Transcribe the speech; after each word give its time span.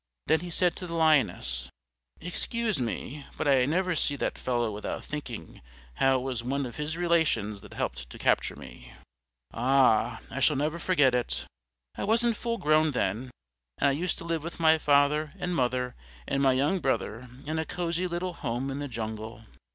Then 0.25 0.39
he 0.39 0.49
said 0.49 0.75
to 0.77 0.87
the 0.87 0.95
Lioness, 0.95 1.69
"Excuse 2.21 2.79
me, 2.79 3.27
but 3.37 3.47
I 3.47 3.67
never 3.67 3.93
see 3.95 4.15
that 4.15 4.39
fellow 4.39 4.71
without 4.71 5.03
thinking 5.05 5.61
how 5.97 6.15
it 6.15 6.21
was 6.23 6.43
one 6.43 6.65
of 6.65 6.77
his 6.77 6.97
relations 6.97 7.61
that 7.61 7.75
helped 7.75 8.09
to 8.09 8.17
capture 8.17 8.55
me. 8.55 8.93
Ah, 9.53 10.19
I 10.31 10.39
shall 10.39 10.55
never 10.55 10.79
forget 10.79 11.13
it. 11.13 11.45
I 11.99 12.03
wasn't 12.03 12.35
full 12.35 12.57
grown 12.57 12.93
then, 12.93 13.29
and 13.77 13.89
I 13.89 13.91
used 13.91 14.17
to 14.17 14.23
live 14.25 14.41
with 14.41 14.59
my 14.59 14.79
father 14.79 15.33
and 15.37 15.55
mother 15.55 15.93
and 16.27 16.41
my 16.41 16.53
young 16.53 16.79
brother 16.79 17.29
in 17.45 17.59
a 17.59 17.63
cosy 17.65 18.07
little 18.07 18.33
home 18.33 18.71
in 18.71 18.79
the 18.79 18.87
jungle. 18.87 19.45